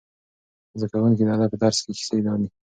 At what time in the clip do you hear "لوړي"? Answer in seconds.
2.25-2.47